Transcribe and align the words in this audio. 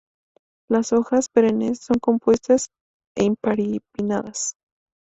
Las 0.67 0.93
hojas, 0.93 1.29
perennes, 1.29 1.77
son 1.77 1.99
compuestas 1.99 2.71
e 3.15 3.23
imparipinnadas. 3.23 4.55